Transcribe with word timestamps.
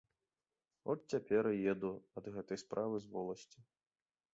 От 0.93 0.99
я 1.05 1.05
цяпер 1.13 1.51
і 1.59 1.71
еду 1.75 1.95
ад 2.23 2.33
гэтай 2.39 2.57
справы 2.67 2.95
з 3.09 3.17
воласці. 3.17 3.59